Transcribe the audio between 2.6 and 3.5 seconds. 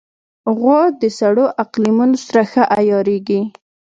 عیارېږي.